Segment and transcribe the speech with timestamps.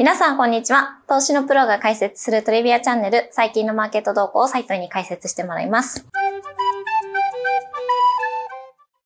[0.00, 0.98] 皆さん、こんにちは。
[1.06, 6.06] 投資のプロが解説するトリビアチャンネル、最近のマーケット動向をサイトに解説してもらいます。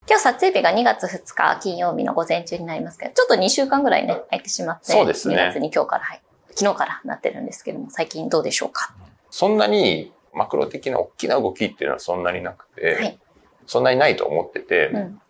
[0.09, 5.35] 今日撮影日が2月2日金曜日の午前中になりますけど、ちょっと2週間ぐらいね、空いてしまって、そうですね。
[5.35, 6.23] 2月に今日から、はい、
[6.55, 8.95] 昨日からなってるんですけども、最近どうでしょうか？
[9.31, 13.19] そんなにマクロ的な大きな動きっていうのはそんなになくて、はい、
[13.67, 15.21] そんなにないと思ってて、うん、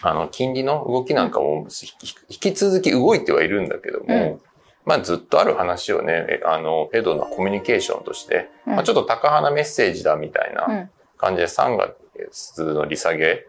[0.00, 1.66] あの、金利の動きなんかも
[2.30, 4.40] 引き続き動いてはいるんだけども、うん
[4.84, 13.46] まあずっとある話をね、あの、ペドのコミュニケーションとして、うん、まあちょっと高派なメッセージだみたいな感じで3月の利下げ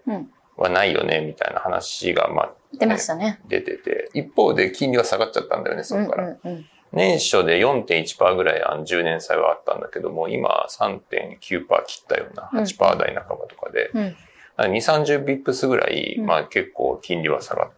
[0.58, 3.40] はないよね、みたいな話が、まあ、出ましたね。
[3.48, 6.24] 出てて、一方で金利は下がっちゃったんだよね、そこから。
[6.24, 6.66] うんうんうん。
[6.94, 14.16] 年初で4.1%ぐらいあの10年債はあったんだけども、今3.9%切ったような8%台半ばとかで、うん、
[14.58, 17.72] 2、30ビップスぐらい、まあ結構金利は下が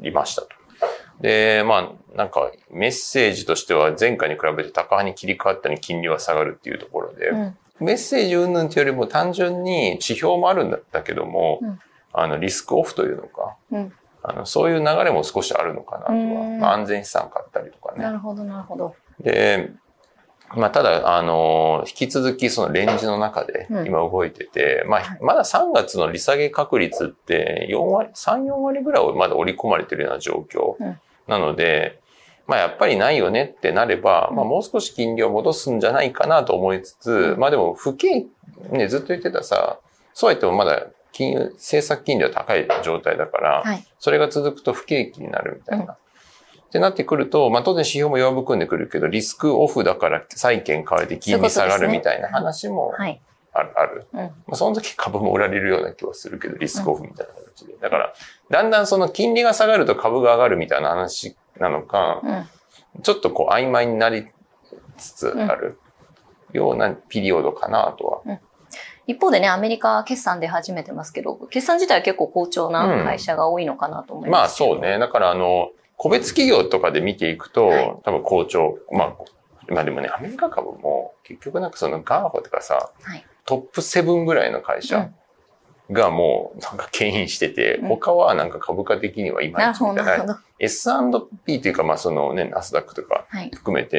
[0.00, 0.48] りましたと。
[1.22, 11.78] で、まあ、なんかメッセージとしては前回に比べて高派に切り替わったに金利は下がるっていうところで、うん、メッセージ云々というよりも単純に指標もあるんだったけども、うん、
[12.12, 13.92] あの、リスクオフというのか、うん、
[14.24, 18.02] あのそういう流れも少しあるのかなとは、まあ、安全資産買ったりとかね。
[18.02, 18.96] なるほど、なるほど。
[19.20, 19.70] で、
[20.56, 30.76] まあ、ただ、あの、引き続きそのレンジの中で今動いてて、うん、まあ、まだ3月の利下げ確率って4割、3、4割ぐらいをまだ織り込まれてるような状況。
[31.26, 32.00] うんなので、
[32.46, 38.26] まあやっぱりないよねってなれば、まあもう少し金利を戻すんじゃないかなと思いつつ、まあでも不景、
[38.70, 39.78] ね、ずっと言ってたさ、
[40.14, 45.84] そうは言ってもまだ金融、政策金利は高い状態だから、はい、それが続くと不景気になるみたいな。
[45.84, 52.92] うん、ってなってくると、まあ当然指標も弱含んでくるけど、リスクオフだから債券買われて金利下がるみたいな話も
[53.52, 53.72] ある。
[53.76, 57.74] あるうん、まあ、その時株も売られるような気はするけど、リスクオフみたいな形で。
[57.80, 58.12] だから、
[58.50, 62.20] だんだんその金利が下がると株が上がるみたいな話なのか、
[62.94, 64.26] うん、ちょっとこう曖昧になり
[64.96, 65.78] つつある
[66.52, 68.20] ようなピリオドかなとは。
[68.24, 68.38] うん、
[69.06, 74.98] 一方でね、アメリカ決算で始めてますけど、決算自体は結構好調な会社が多いのかなと思います、うん、まあそうね。
[74.98, 78.78] だからあの、個別企業とかで見ていくと、はい、多分好調。
[78.90, 79.16] まあ、
[79.68, 85.10] まあでもね、アメリカ株も結局なんかその GAFA とかさ、はい、トップ7ぐらいの会社
[85.90, 90.42] がもうなんか牽引してて、うん、他はなんか株価的にはいまいちみたいな。
[90.58, 93.98] S&P というかまあそのね、ナスダックとか含めて、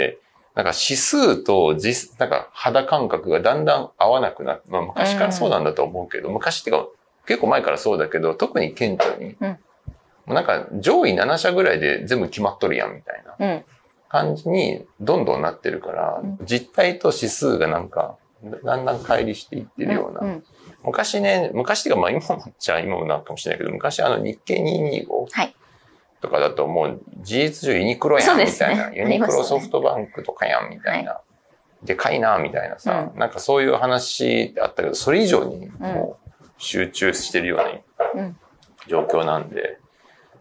[0.55, 6.87] はい、なんか指数と実、なんか肌感覚がだんだん合わなくなって、まあ昔からそうなんだと思うけど、うん、昔っていうか
[7.27, 9.47] 結構前からそうだけど、特に顕著に、う
[10.31, 13.63] ん、なんか上位7社ぐらいで全部決まっとるやんみたいな
[14.07, 20.19] 感じにどんどんなってるから、実態と指数がなんかだんだん乖離していってるような。
[20.21, 20.43] うんうん、
[20.83, 25.07] 昔ね、昔っていうかまあ今もじゃあ今もなるかもしれないけど、昔あの日経225
[26.21, 31.21] とかだともう事実上ユニクロやんみたいな、ね、ユニクロソフトバンクとかやんみたいな。
[31.83, 38.33] でかいなみたいなさ、うん、なんかそういう話あったけど、それ以上にもう集中してるような
[38.87, 39.79] 状況なんで、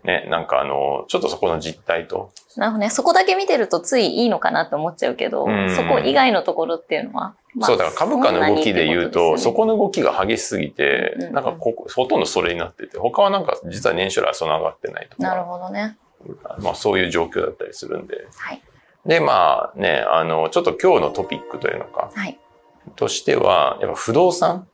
[0.05, 2.33] ね、なんかあの、ちょっとそこの実態と。
[2.57, 2.91] なるほどね。
[2.91, 5.47] そこだけ見てるとついいいのかなって思っちゃうけど、
[5.77, 7.35] そこ以外のところっていうのは。
[7.55, 15.23] まあ、そう、だから株価の動きで言うと、そ、ね,、この動きが激しすぎて、うんうん、なんかここ、ほとんどそれになってて、他はなんか実は年収はその上がってないとか。
[15.23, 15.97] なるほどね。
[16.59, 18.27] まあそういう状況だったりするんで。
[18.37, 18.61] はい。
[19.07, 22.39] で、まあね、あの、ちょっと今日のトピックというのか、はい。
[22.97, 24.67] としては、やっぱ不動産？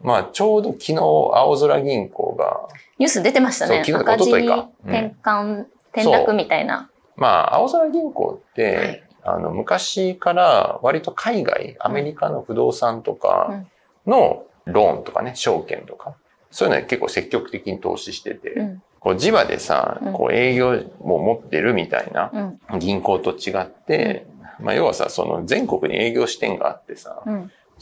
[0.00, 2.68] まあ、ちょうど昨日、青空銀行が。
[3.02, 3.82] ニュース出てましたね。
[3.84, 4.68] 昨日、おとといか。
[4.84, 6.88] 転換、転落みたいな。
[7.16, 13.64] まあ、青空銀行って、はい、あの、昔から割と海外、アメリカの不動産とか
[14.06, 16.14] のローンとかね、証券とか、
[16.52, 24.28] そういうのは結構積極的に投資してて、うん、こう地場でさ、こう営業も持ってるみたいな銀行と違って、
[24.60, 27.20] まあ要はさ、その全国に営業支店があってさ、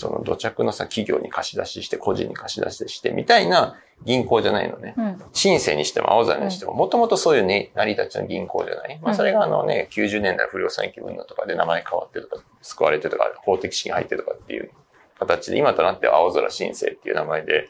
[0.00, 4.94] その土着のさ、企業に貸し出しして、個人に貸し出しして、みたいな銀行じゃないのね。
[4.96, 8.98] うん、新生にしても青空にしても、もともとそういうね、成り立ちの銀行じゃない？
[9.02, 14.70] まあそれがあのね、90年代不良債権運動とかで名前変わってとか、救われてとか、法的資金入ってとかっていう
[15.18, 17.68] 形で、今となっては青空新生っていう名前で、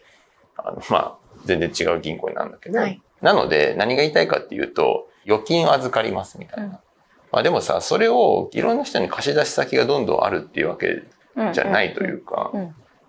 [0.57, 1.17] あの、まあ、
[1.47, 6.65] 全然違う銀行になるんだけど、はい、なので何が言いたいかっていうと、預金預かりますみたいな。
[6.65, 6.81] うん、ま
[7.41, 11.03] あでもさ、それをいろんな人に貸し出し先がどんどんあるっていうわけ
[11.53, 12.53] じゃないというか、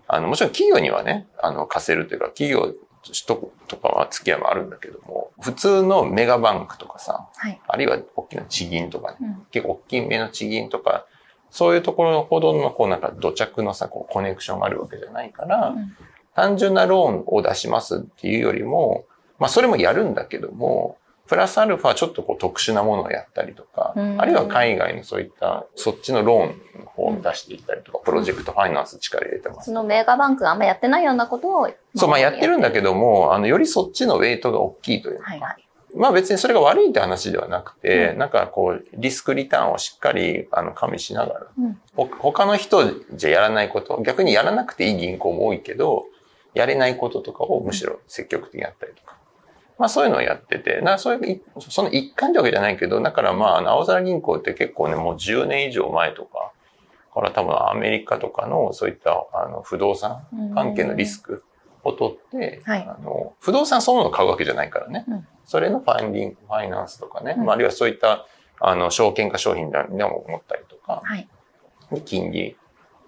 [0.08, 2.74] あの、もちろん企業にはね、あの、貸せるというか、企業
[3.66, 11.06] とかは付き合いもあるんだけども、普通のメガバンクとかさ、はい、あるいは大きな地銀とかね、うん、結構大きめの地銀とか、
[11.50, 15.96] そういうところほどの、こうなんか土着のさ、こうコネクションがあるわけじゃないから、うん、
[16.34, 19.04] 単純なローンを出しますっていうよりも、
[19.38, 20.96] まあそれもやるんだけども、
[21.32, 26.44] プラスアルファちょっとこう特殊なものをやったりとか、うんあるいは海外のそういった、そっちのロー
[26.80, 29.64] ンの方を出していったりとか、プロジェクトファイナンス力入れてます。
[29.64, 31.70] そのメガバンクがあんまやってないようなことを。
[31.96, 32.90] そう、まあやってるんだけど。
[32.90, 35.68] ども、あの、よりそっちのウェイトが大きいというか、はいはい。
[35.96, 46.04] まあ別にそれが悪いって話ではなくて、うんなんかこう、リスクリターンをしっかり、あの、加味しながら、うんほ他の人じゃやらないこと、逆にやらなくていい銀行も多いけど、
[46.52, 49.16] やれないこととかをむしろ積極的にやったりとか。
[49.78, 56.52] まあそういうのをやってて、なそういう、その一環ってわけじゃないけど、だからまあ、青空銀行って結構ね、もう10年以上前とか、
[57.12, 61.44] から多分アメリカとかのそういったあの不動産関係のリスク
[61.84, 65.04] を取って、はいあの不動産そのものを買うわけじゃないからね。
[65.08, 68.26] うんそれのファンディング、ファイナンスとかね、うんまあ、あるいはそういった
[68.60, 71.28] あの証券化商品でも持ったりとか、はい。
[71.90, 72.56] で金利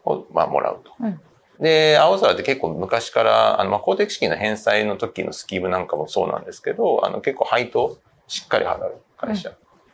[0.05, 0.93] を、まあ、もらうと。
[1.01, 1.21] うん
[1.61, 7.97] で、青空って結構昔から、あの、まあ、公的資金の返済の時のスキームなんかもそうなんですけど、あの、結構配当
[8.27, 9.53] しっかり払う会社。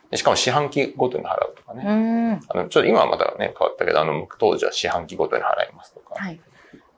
[0.09, 1.83] でしかも四半期ごとに払うとかね。
[1.87, 2.31] うん。
[2.33, 6.15] あの、ちょっと今はまたね、変わったけど、あの、当時は四半期ごとに払いますとか。
[6.15, 6.39] はい。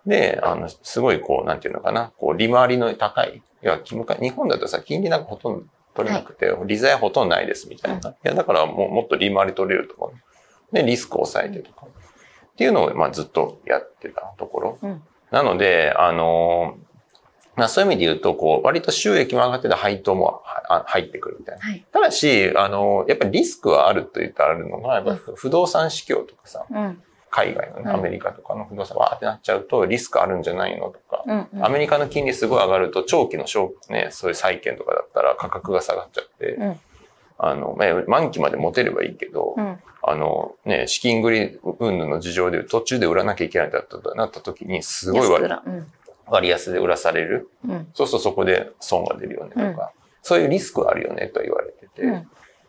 [0.06, 3.42] で、あの、すごいこう、なんていうのかな、こう、利回りの高い。
[3.64, 8.10] いや、日本だとさ、金利なんかほとんど取れなくて、利材ほとんどないですみたいな。
[8.10, 10.76] いや、だからもうもっと利回り取れると思う。
[10.76, 11.86] で、リスクを抑えてとか。
[12.54, 14.80] っていうのを、まあ、ずっとやってたところ。
[14.82, 15.02] うん
[15.32, 16.78] なので、あの
[17.56, 21.62] まあ、そういう意味で言うと、こう、割と収益も上がってて配当もはあ入ってくるみたいな。
[21.62, 21.86] はい。
[21.92, 27.02] ただし、あの、やっぱりリスクはあると言ったらあるのが、やっぱ不動産市況とかさ、うん。
[27.30, 31.48] 海外のね、うんアメリカとかの不動産わーってなっちゃうとリスクあるんじゃないのとか、うん。
[31.52, 36.80] うんアメリカの金利すごい上がると長期の証ね、そういう債券とかだったら価格が下がっちゃって、うん
[37.38, 39.80] あの、まあ満期まで持てればいいけど、うん。
[40.06, 45.46] あのね、資金繰り云々の事情で途中で売らなきゃいけないんだったとなった時にすごい割。
[45.46, 45.88] うん。
[46.28, 47.50] 割安で売らされる。
[47.68, 47.88] うん。
[47.94, 49.92] そうするとそこで損が出るよねとか、
[50.22, 52.28] そういうリスクはあるよねと言われてて、うん。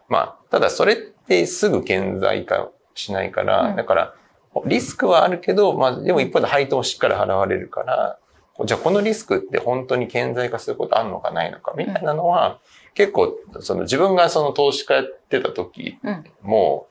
[0.09, 4.15] まあ、ただそれってすぐ顕在化しないから、うんだから、
[4.67, 8.19] リスクはあるけど、まあ、でも一方で配当もしっかり払われるから、
[8.65, 12.61] じゃあこのリスクって本当に顕在化することあるのかないのかみたいなのは、
[12.95, 16.25] 結構、その自分がその投資家やってた時うん。
[16.43, 16.87] も、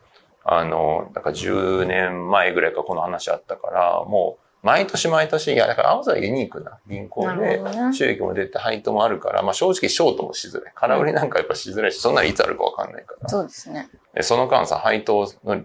[0.46, 7.62] あの、なんか10年前ぐらいからこの話あったから、もう毎年毎年、いや、だから青空ユニークな銀行なで
[7.94, 10.74] 収益も出て配当もあるから、まあ正直ショートもしづらい。
[10.76, 13.30] 空売りなんかやっぱしづらいし、そんなのいつあるかわかんないから。
[13.30, 13.90] そうですね。
[14.14, 15.62] でその間さ、配当の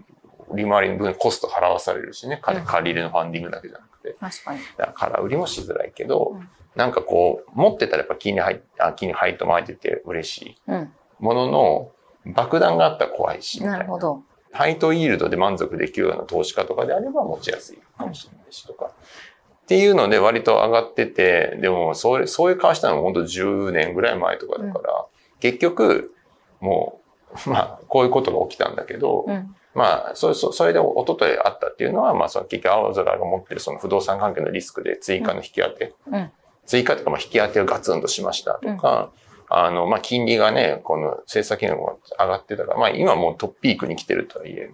[0.53, 4.15] 利回りの分コスト払わされるしね、借り入れのファンディングだけじゃなくて。
[4.19, 4.59] 確かに。
[4.77, 10.57] だから空売りもしづらいけど、うんなんかこう、持ってたらやっぱ金利入っあ金利配当も入ってて嬉しい。
[10.67, 10.91] うん。
[11.19, 11.91] ものの、
[12.25, 14.23] 爆弾があったら怖いし、ないるほど。
[14.51, 18.85] 配当イールドで満足できるような投資家とかであれば持ちやすいかもしれないしとか。
[18.87, 25.05] っていうので割と上がってて、でもそれ、そういう顔したのも本当10年ぐらい前とかだから、
[25.39, 26.15] 結局、
[26.59, 27.01] も
[27.45, 29.55] う、まあ、こういうことが起きたんだけど、うん。
[29.75, 36.31] まあ、そそそれで一昨日あったっていうのは、まあ、その結局青空が持ってるその不動産関係のリスクで追加の引き当て、うん。
[36.69, 39.09] 追加とか、まあ、引き当てをガツンとしましたとか、
[39.49, 44.71] あの、まあ、金利がね、この政策金利が上がってたから、まあ、今もうトップピークに来てるとはいえ、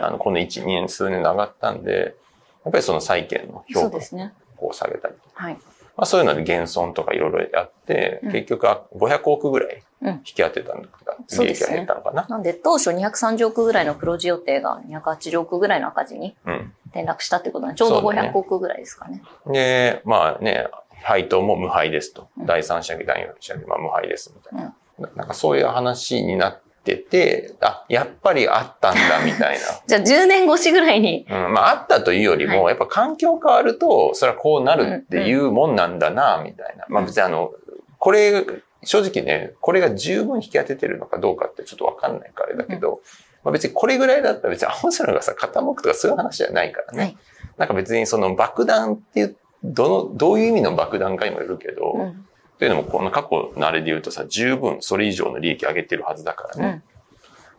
[0.00, 2.16] あの、この1、2年、数年で上がったんで、
[2.64, 4.34] やっぱりその債券のそ評価うですね。
[4.58, 5.54] を下げたりとか、はい。
[5.54, 5.60] ま
[6.02, 12.26] あ、そういうので減損とかいろいろやって、うん結局は500億ぐらいうん引き当てたんだけど、利益がそうですね減ったのかな。
[12.28, 16.72] なんで、当初230億ぐらいの黒字予定が280億ぐらいの赤字にうん。
[16.94, 19.20] 転落したってことで、ちょうどそうだね500億ぐらいですかね。
[19.46, 20.68] で、まあね、
[21.04, 22.28] 配当も無配ですと。
[22.38, 24.74] うん第三者期、第四者期、まあ無配ですみたいな。
[24.98, 31.46] ななんかそういう話になってて、あ、やっぱりあったんだみたい じゃあ10年越しぐらいに、な。
[31.46, 36.84] うん、まああったというよりも、はやっぱ環境変わると、それはこうなるっていうもんなんだな、みたいな。
[36.88, 37.52] まあ別にあの、
[37.98, 38.44] これ、
[38.82, 43.00] 正直ね、これが十分引き当ててるのかどうかってちょっとわかんないからあれだけど、
[43.42, 46.98] まあ別にこれぐらいだったら別に青空がさ、傾くとかそういう話じゃないからね。
[46.98, 47.16] はい
[47.56, 52.26] なんか別にその爆弾っていう、どの、どういう意味の爆弾かにもよるけど、うん。
[52.58, 56.82] というのも、この過去のあれで言うとさ、十分それ以上の利益上げてるはずだからね。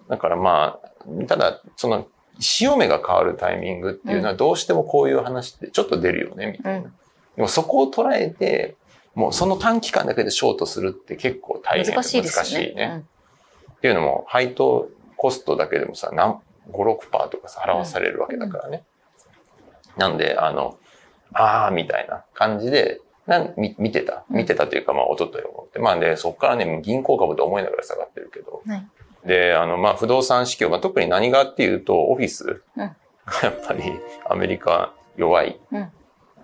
[0.03, 0.09] うん。
[0.09, 2.07] だからまあ、ただ、その、
[2.39, 6.85] 潮目が変わるタイミングっていうのはどうしてもこういう話ってちょっと出るよね、みたいな。
[6.85, 6.93] うん
[7.35, 8.75] でもそこを捉えて、
[9.13, 12.71] もうその短期間だけでショートするって結構大変難しいです難しね。
[12.71, 13.05] いね。
[13.77, 18.83] っていうのも、配当コストだけでもさ、何、5、6%とかさ、払わされるわけだからね。
[19.97, 20.77] なんで、あの、
[21.35, 24.23] あーみたいな感じで、なん見見てた。
[24.29, 25.79] うん見てたというか、まあ、一昨日思って。
[25.79, 28.61] まあ、で、そこからね、銀行株と思いながら下がってるけど。
[28.65, 28.87] はい
[29.25, 33.81] で、あの、まあ、不動産市況、まあ、特に何がっていうと、オフィスうんが やっぱり
[34.29, 35.59] アメリカ弱い。
[35.71, 35.91] うん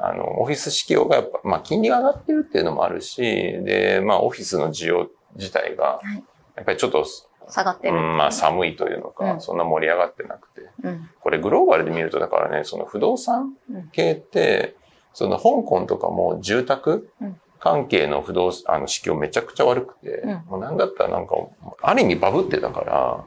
[0.03, 6.23] あの、オフィス市況がやっぱ、まあ、金利が上がってるっていうのもあるし、で、まあ、オフィスの需要自体が、はい
[6.55, 7.05] やっぱりちょっと、
[7.47, 7.95] 下がってる。
[7.95, 10.69] うん、まあ寒いというのか、うんそんな盛り上がってなくて。
[10.83, 11.09] うん。
[11.19, 13.53] これグローバルで見ると、だからね、その不動産
[13.91, 14.75] 系って、
[15.13, 17.37] その香港とかも住宅うん。
[17.63, 20.31] 関係の不動産、あの、市況めちゃくちゃ悪くて、うん。
[20.49, 21.35] もうなんだったらなんか、
[21.83, 23.23] ある意味バブってたから、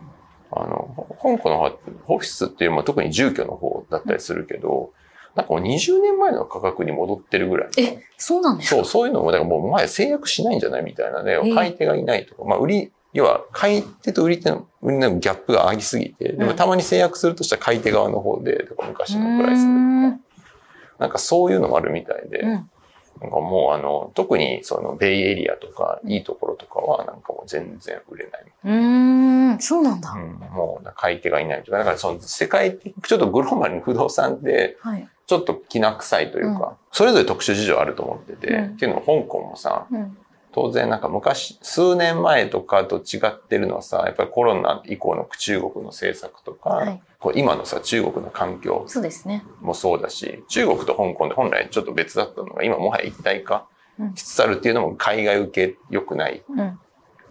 [0.51, 1.73] あの、香港の方は
[2.09, 4.91] オフィスっていうのは特に住居の方だったりするけど、
[5.37, 7.71] なんかもう20年前の価格に戻ってるぐらい。
[7.79, 8.77] え、そうなんですか？
[8.77, 19.67] そう、そういうのも、だからもう前制約しないんじゃないみたいなね、え買い手がいないとか、まあ売り、要は買い手と売り手の売りのギャップがありすぎて、でもたまに制約するとしたら買い手側の方で、とか昔のプライスで
[20.11, 20.24] とか、
[21.05, 22.71] なんかそういうのもあるみたいで、うん。
[23.21, 28.45] なんかもうあの、特にそのベイエリアとかいいところとかはなんかもう全然売れない。
[28.65, 30.13] うーん、そうなんだ。
[30.13, 35.09] うん、もう買い手がいないとか、だからその世界的、ちょっとグローバルに不動産ってはい。
[35.27, 40.17] ちょっときな臭いというか、それぞれ特殊事情あると思ってて、うんっていうのも香港もさ、うん。
[40.55, 47.03] 当然なんか昔、数年前とかと違ってるのはさ、やっぱりコロナ以降の中国の政策とか、はい。
[47.19, 48.85] こう今のさ、中国の環境。
[49.61, 53.67] もそうだし、中国と香港で本来ちょっと別だったのが、今もはや一体化
[53.99, 56.79] うんしつつあるっていうのも海外受け良くないうん。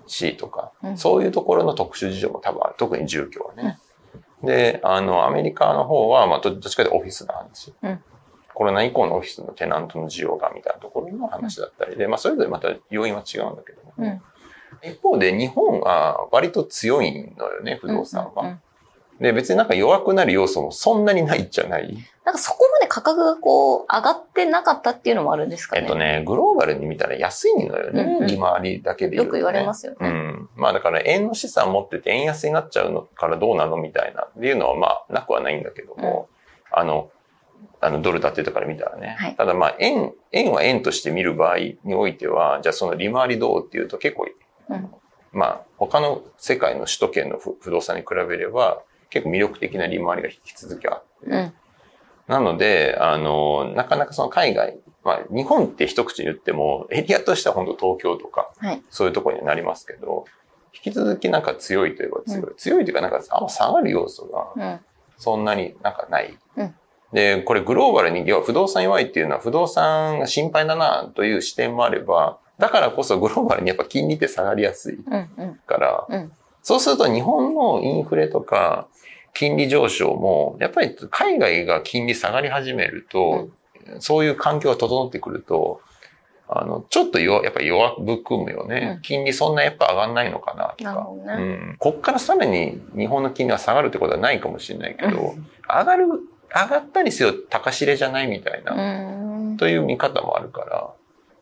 [0.05, 3.77] しとか、うんそういうところの特殊事情も多分ある、特に住居はね。
[4.43, 7.73] で、あの、アメリカの方は、まあ、どどっちかというとオフィスの話。
[8.53, 14.21] うんコロナ以降のオフィスのテナントの需要がみたいなところの話だったりで、まあ、それぞれまた要因は違うんだけども、うん。
[14.83, 18.43] 一方で日本は割と強いのよね、不動産は。
[18.43, 18.61] うんうん
[19.19, 21.95] で、別になんか弱くなる要素もそんなにないじゃない？
[22.25, 25.83] なんかそこまで価格がこう上がってなかったっていうのもあるんですかね。
[25.83, 29.23] えっとね、グローバルに見たら安いのよね、うんうん利回りだけでね。
[29.23, 30.49] よく言われますよねうん。
[30.55, 36.27] まあだから円の資産持ってて円安になっちゃうのからどうなのみたいなっていうのはまあなくはないんだけども、
[36.71, 37.11] あの、
[37.83, 39.15] あのドル建てとかで見たらね。
[39.19, 44.27] はいただまあ円、円は円として見る場合においては、じゃあその利回りどうっていうと結構、
[44.69, 44.89] うん
[45.31, 51.53] まあ他の世界の首都圏の不不動産に比べれば結構魅力的な利回りが引き続きあって、うん。
[52.27, 58.83] なので、あの、なかなかその海外、まあ日本って一口に言ってもエリアとしては本当東京とか、はい。
[58.89, 60.25] そういうところにはなりますけど、
[60.73, 62.55] 引き続きなんか強いといえば強い。
[62.55, 64.79] 強いというかなんかあんま下がる要素がうん。
[65.17, 66.37] そんなになんかない。
[66.57, 66.75] うん
[67.13, 75.29] で、これグローバルに、要は不動産弱いっていうのは不動産が心配だなという視点もあれば、だからこそグローバルにやっぱ金利って下がりやすいうん。
[75.37, 75.55] うん。
[75.65, 76.31] から、うん。
[76.63, 78.87] そうすると日本のインフレとか
[79.33, 83.49] 金利上昇も、やっぱり海外が金利下がり始めると、
[83.99, 85.81] そういう環境が整ってくると、
[86.47, 88.93] あの、ちょっと弱、やっぱり弱含むよね。
[88.95, 91.37] うん金利そんなやっぱ上がんないのかなとか。
[91.37, 91.43] ね。
[91.43, 91.75] うん。
[91.79, 96.07] こっからさらに日本の金利が下がるってことはないかもしれないけど、うん上がる、
[96.53, 99.57] 上がったりせよ高しれじゃないみたいな。
[99.57, 100.93] という見方もあるから。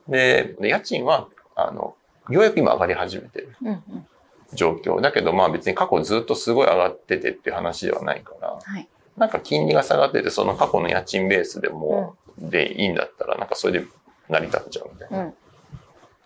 [0.08, 1.96] で、で家賃は、あの、
[2.30, 3.56] ようやく今上がり始めてる。
[3.62, 3.70] うん。
[3.70, 4.08] うん。
[4.54, 5.02] 状況。
[5.02, 8.88] だけどまあ別に過去ずっとすごい上がっててっていう話ではないから、はい。
[9.18, 13.86] なんか金利が下がっててその過去の家賃ベースでも、でいいんだったらなんかそれで
[14.30, 15.26] 成り立っちゃうみたいな。
[15.26, 15.34] うん。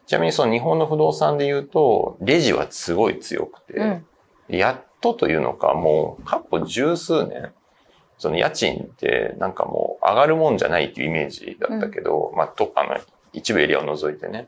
[0.06, 4.06] ちなみにその日本の不動産で言うと、レジはすごい強くて、うん。
[4.48, 7.52] やっとというのかもう過去十数年、
[8.18, 12.98] その家賃ってなんかもう上がるもんじゃないっていうイメージだったけど、まあと、あの、
[13.34, 14.48] 一部エリアを除いてね。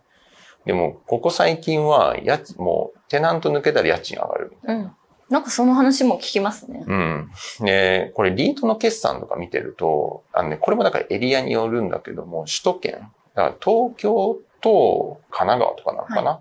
[0.65, 4.91] でも、ここ最近は、家賃、もう、テナント抜けたら家賃上がるみたいなうん。
[5.29, 6.83] なんかその話も聞きますね。
[6.85, 7.29] うん。
[7.61, 16.39] で、これリートの決算とか見てると、あのね、これもだからエリアによるんだけども、首都圏、だから東京と神奈川とかなのかな、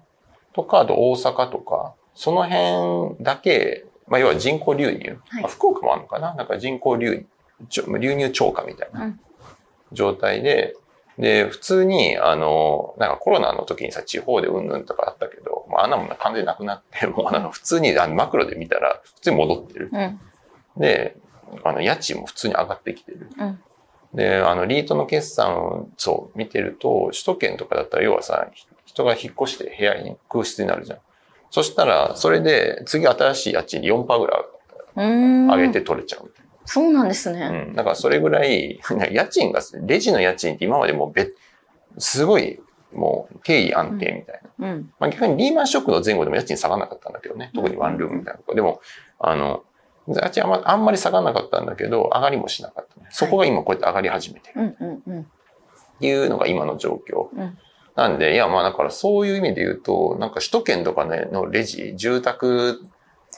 [0.54, 6.34] とか、あと大阪とか、その辺だけ、まあ要は人口流入、はいまあ福岡もあるのかな？
[6.34, 7.26] なんか人口流
[7.70, 9.20] 入、流入超過みたいなうん
[9.92, 10.74] 状態で、
[11.18, 19.90] で、普通に、あの、なんかコロナの時にさ、地方でうんぬんとかあったけど、まあ、あんなもん完全になくなって、 もうなんか普通にあのマクロで見たら、普通に戻ってる。
[19.92, 20.20] うん。
[20.76, 21.16] で、
[21.64, 23.30] あの、家賃も普通に上がってきてる。
[23.38, 23.60] うん。
[24.12, 30.98] で、あの、リートの決算を、そう、見てると、首都圏とかだったら、要はさ、ひ人が引っ越して部屋に空室になるじゃん。
[31.50, 34.38] そしたら、それで、次新しい家賃4%ぐら。
[34.38, 34.56] い
[34.96, 36.30] 上げて取れちゃう
[36.64, 37.50] そうなんですな。
[37.50, 37.66] ね。
[37.68, 37.74] うん。
[37.74, 38.80] だからそれぐらい、
[39.12, 41.36] 家賃が、レジの家賃って今までもう別、
[41.98, 42.60] すごい、
[42.92, 44.68] もう、定位安定みたいな。
[44.68, 44.92] うん。
[44.98, 47.50] まあ逆にリーマンショックの前後でも家賃下がらなかったんだけどね。
[47.54, 48.54] 特にワンルームみたいなとこ。
[48.54, 48.80] でも、
[49.18, 49.64] あの、
[50.08, 53.06] 家賃あんまあんまり下がらなかったんだけど、上がりもしなかったね。
[53.10, 54.76] そこが今こうやって上がり始めてるうん。
[54.80, 55.02] うん。
[55.06, 55.20] うん。
[55.22, 55.24] っ
[56.00, 57.28] ていうのが今の状況。
[57.36, 57.58] うん
[57.96, 62.82] なんで、いや、まあだからそういう意味で言うと、なんか首都圏とかね、のレジ、住宅、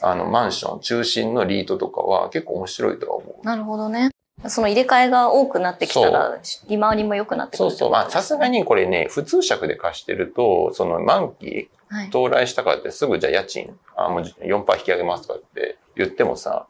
[0.01, 3.45] あの、マンション中心のリートとかは結構面白いとは思う。
[3.45, 4.11] なるほどね。
[4.47, 7.91] その入れ替えが多くなってきたら、利回りも良くなってくるそうそう。
[7.91, 11.69] まあ、さすがにこれね、普通借で貸してると、その満期
[12.09, 16.67] 到来したからってすぐじゃあ家賃、あ、もう4%引き上げますとかって言ってもさ、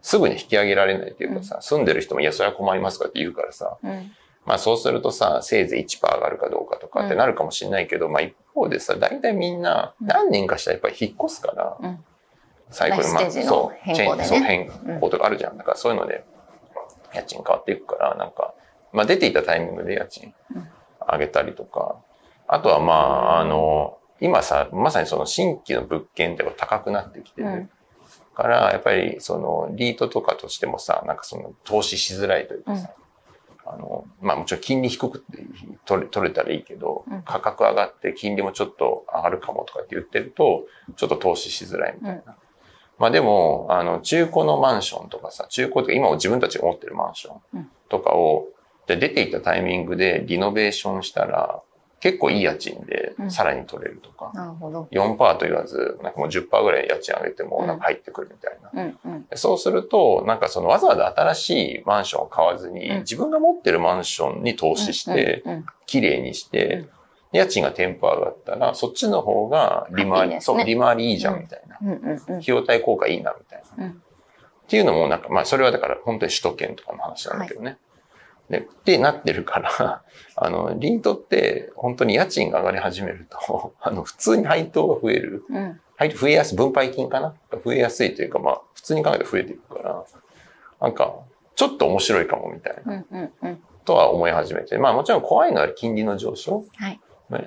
[0.00, 4.12] すぐに引き上げられないっていうかさ、うん、住んでる人も、いや、それは困りますかって言うからさ、うん、
[4.44, 11.78] まあそうするとさ、せいぜい1%上がるかどうかとかってなるかもしれないけど、うん、まあ一方でさ、大体みんな何年かしたらやっぱり引っ越すから、
[12.70, 14.70] 最後にまあ、そう、チェン、そう、変
[15.00, 15.58] 更とかあるじゃん。
[15.58, 16.24] だからそういうので、
[17.14, 18.54] 家賃変わっていくから、なんか、
[18.92, 20.34] まあ出ていたタイミングで家賃
[21.10, 21.96] 上げたりとか、
[22.48, 27.68] あとはまあ、あの、今さ、まさにその新規の物件って高くなってきてる。
[28.34, 33.01] から、やっぱりそのリートとかとしてもさ、なんかその投資しづらいというかさ、うん、
[33.64, 35.38] あの、まあもちろん金利低くて
[35.84, 40.66] 取れ取れたらいいけど、うん、価格上がって金利もちょっと上がるかもとかって言ってると、
[40.96, 42.22] ちょっと投資しづらいみたいな。
[42.26, 42.34] うん、
[42.98, 48.48] まあでも、あの、中古のマンションとかさ、中古とか今自分たちが持ってるマンションとかを、
[48.86, 51.62] で出ていたタイミングでリノベーションしたら、
[52.02, 54.88] 結構いい家賃でさらに取れるとか、うん、なるほど。
[54.90, 58.70] 4%と言わず、なんかもう10%ぐらい家賃上げてもなんか入ってくるみたいな。
[58.74, 59.14] うんうん。
[59.14, 65.44] うん、そうすると、なんかそのわざわざ新しいマンションを買わずに、うん、自分が持ってるマンションに投資して、
[65.86, 66.88] 綺麗にして、
[67.30, 71.76] 家賃がテンポ上がったら、そっちの方が利回り、ね、そう、利回りいいじゃんみたいな。
[71.76, 73.90] 費用対効果いいなみたいな。
[73.90, 73.92] っ
[74.66, 77.66] ていうのもなんか、まあそれはだから本当に首都圏とかの話なんだけどね。
[77.66, 77.78] はい
[78.52, 80.02] で、ってなってるから、
[80.36, 85.44] あの、リートって本当に家賃が上がり始めると、 あの、普通に配当が増える。
[85.48, 87.34] うん、配当増えやすい、分配金かな？
[87.64, 90.04] 増えやすいというか、まあ、普通に考えて増えていくから、
[90.82, 91.14] なんか、
[91.54, 93.04] ちょっと面白いかもみたいな、
[93.86, 94.76] とは思い始めて。
[94.76, 96.64] まあもちろん怖いのは金利の上昇。
[96.76, 97.00] はい。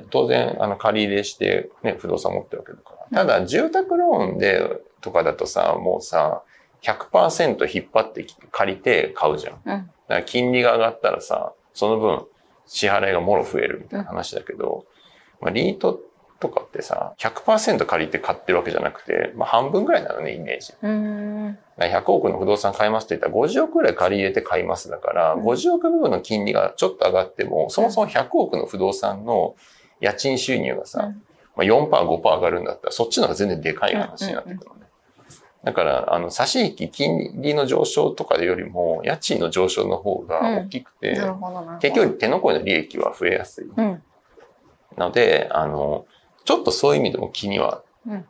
[0.10, 3.26] 当然、あの、借り入れして、ね、不動産持ってるわけだから。
[3.26, 4.60] ただ、住宅ローンで、
[5.02, 6.42] とかだとさ、もうさ、
[6.86, 9.62] 100%引っ張って借りて買うじゃん。
[9.65, 12.25] うんだから金利が上がったらさ、その分
[12.68, 14.86] 支払いがもろ増えるみたいな話だけど、
[15.42, 16.00] まあ、リート
[16.39, 20.74] とかってさ、100%借りて買ってるわけじゃなくて、まあ半分ぐらいなのね、イメージ。
[20.82, 29.56] うん100億の不動産買いますって言ったら50億ぐらい借り入れて買いますだから、うん、50億部分の金利がちょっと上がっても、そもそも100億の不動産の
[30.00, 31.24] 家賃収入がさ、うん、
[31.56, 34.85] まあ4%、5%上がるんだったら、そっちの方が全然でかい話になってくるのね。
[35.65, 43.65] だから、あの、差し引き金利の上昇とかよりも、家賃の上昇の方が大きくて、うん、結局手残りの利益は増えやすい。
[43.75, 44.04] うん、
[44.95, 46.06] ので、あの、
[46.45, 48.25] ちょっとそういう意味でも気には、うん、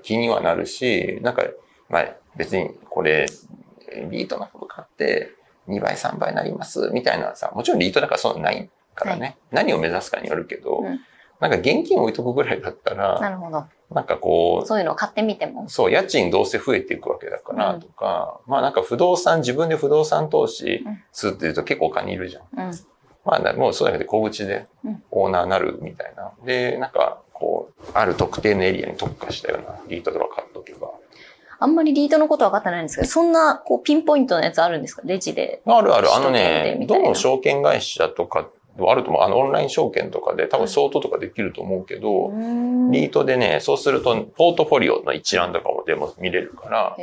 [0.00, 1.42] 気にはなるし、なんか、
[1.90, 2.06] まあ、
[2.36, 3.26] 別にこれ、
[4.10, 5.34] リートの株買って
[5.68, 10.82] 2倍3倍になりますみたいなさ、もちろんリートだからそうないからね、はい、何を目指すかによるけど、
[11.42, 13.64] なんか現金置いとくぐらいだったら、なるほど。
[13.90, 14.66] なんかこう。
[14.66, 15.68] そういうのを買ってみても。
[15.68, 22.68] そう、家賃どうせ増えていくわけだからとか、うん、まあなんか不動産、自分で不動産投資するっていうと結構お金いるじゃん。
[22.68, 22.72] うん、
[23.24, 24.68] まあもうそうだけど小口で
[25.10, 26.30] オーナーになるみたいな。
[26.46, 30.90] で、なんかこう、ある特定のエリアに特化したようなリートとか買っとけば。
[31.58, 35.02] あんまりリートのこと分かってないんですけど、そんなこうピンポイントのやつあるんですか？
[35.04, 35.60] レジで。
[35.66, 36.12] あるある。
[36.12, 39.22] あのね、どの証券会社とかあると思う。
[39.22, 46.96] あの、オンライン証券とかで多分相当とかできると思うけど、うん、リートでね、そうすると、ポートフォリオの一覧とかもでも見れるから、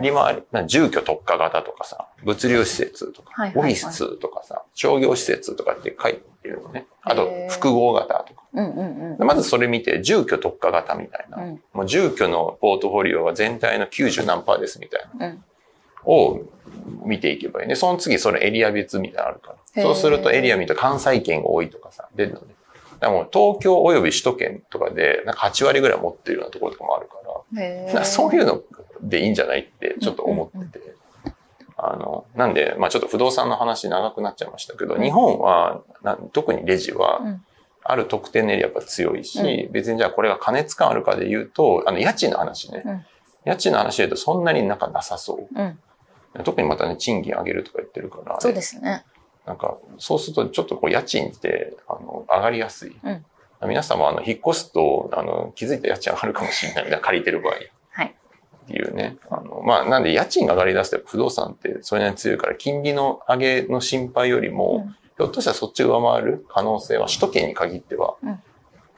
[0.00, 6.86] 利回り、住居特化型とかさ、物流施設とか、はいはいはい、オフィスとかさ、商業施設とかって書いてるのね。
[7.02, 8.42] あと、複合型とか。
[8.54, 11.42] うんうんうん、まずそれ見て、住居特化型みたいな。
[11.42, 15.26] うん、もう住居のポートフォリオは全体の90何パーですみたいな。
[15.26, 15.44] うん
[16.04, 16.40] を
[17.04, 17.76] 見ていけばいいね。
[17.76, 19.56] その次、それエリア別みたいなのあるから。
[19.74, 22.54] そうするとエリア見ると関西圏が多いとかさ、出るのね。
[23.00, 27.14] でも東京及び首都圏とかで、なんか8割ぐらい持ってるようなところとかもあるか
[27.94, 28.62] ら、そういうの
[29.02, 30.92] でいいんじゃないってちょっと思ってて。
[31.84, 35.82] あの、なんで、まあちょっと不動産の話長くなっちゃいましたけど、日本は、
[36.32, 37.20] 特にレジは、
[37.82, 43.04] ある特定のエリアが強いし、別にじゃあこれが加熱感あるかで言うと、あの、家賃の話ね。
[43.44, 46.42] 家賃の話で言うとそんなになんかなさそう。
[46.44, 49.04] 特にまたね、賃金上げるとか言ってるから、ね、そうですね。
[49.46, 52.96] なんか、そうするとちょっとこう家賃って、あの、上がりやすい。
[53.02, 53.24] うん、
[53.68, 57.54] 皆さんもあの、引っ越すと、あの、気づいた家賃上がるかもしれないみたいな、借りてる場合。
[57.90, 58.06] はい。
[58.06, 59.16] っていうね。
[59.30, 68.16] あの、まあ、なんで家賃が上がり出して不動産ってそれなりに強いから、金利の上げの心配よりも、うん、ひょっとしたらそっち上回る可能性は首都圏に限っては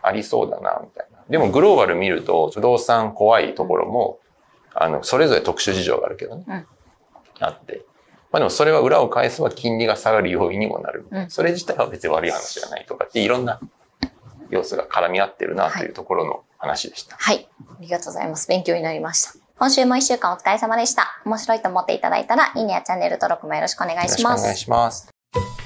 [0.02, 1.18] ありそうだな、みたいな。
[1.30, 4.18] でもグローバル見ると、不動産怖いところも、
[4.74, 6.44] あの、それぞれ特殊事情があるけどね。
[6.46, 6.66] うん
[7.40, 7.85] あって。
[8.35, 11.07] まあでもそれは裏を返せば金利が下がる要因にもなる。
[11.09, 13.61] うん、それ自体は別に悪い話じゃないとかっていろんな
[14.51, 17.16] 要素が絡み合ってるなというところの話でした。
[17.16, 17.49] はい。
[17.64, 18.49] ありがとうございます。
[18.49, 19.35] 勉強になりました。
[19.57, 21.23] 今週も一週間お疲れ様でした。
[21.25, 24.18] 面白いと思っていただいたら、いいねやチャンネル登録もよろしくお願いします。
[24.18, 25.63] よろしくお願いします。